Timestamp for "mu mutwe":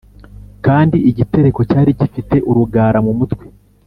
3.05-3.45